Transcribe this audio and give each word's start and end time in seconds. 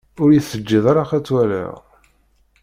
Ur 0.21 0.29
yi-teǧǧiḍ 0.31 0.85
ara 0.91 1.03
ad 1.17 1.23
tt-waliɣ. 1.23 1.73